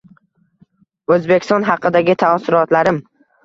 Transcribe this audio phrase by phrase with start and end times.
[1.13, 3.03] O`zbekiston haqidagi taassurotlarim